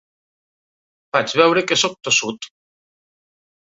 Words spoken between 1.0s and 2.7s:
Faig veure que sóc tossut.